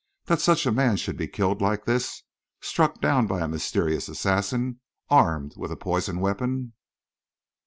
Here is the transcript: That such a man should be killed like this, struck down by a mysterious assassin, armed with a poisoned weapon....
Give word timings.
That 0.25 0.41
such 0.41 0.65
a 0.65 0.71
man 0.71 0.97
should 0.97 1.15
be 1.15 1.27
killed 1.27 1.61
like 1.61 1.85
this, 1.85 2.23
struck 2.59 3.01
down 3.01 3.27
by 3.27 3.41
a 3.41 3.47
mysterious 3.47 4.09
assassin, 4.09 4.79
armed 5.11 5.53
with 5.57 5.71
a 5.71 5.75
poisoned 5.77 6.21
weapon.... 6.21 6.73